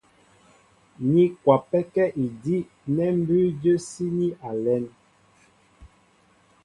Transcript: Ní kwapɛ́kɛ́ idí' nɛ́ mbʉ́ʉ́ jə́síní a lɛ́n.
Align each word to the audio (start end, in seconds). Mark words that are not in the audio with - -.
Ní 1.13 1.23
kwapɛ́kɛ́ 1.41 2.07
idí' 2.25 2.67
nɛ́ 2.95 3.09
mbʉ́ʉ́ 3.19 3.45
jə́síní 3.61 4.27
a 4.47 4.49
lɛ́n. 4.63 4.83